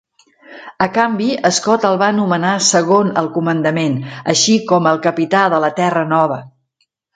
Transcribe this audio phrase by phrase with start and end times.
[0.85, 1.27] A canvi,
[1.57, 4.01] Scott el va nomenar segon al comandament,
[4.35, 6.43] així com el capità de la "Terra nova".